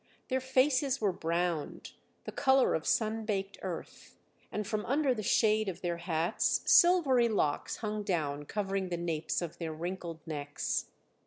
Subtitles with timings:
[0.29, 1.91] Their faces were browned,
[2.23, 4.17] the colour of sun baked earth;
[4.51, 9.43] and from under the shade of their hats silvery locks hung down covering the napes
[9.43, 10.87] of their wrinkled necks.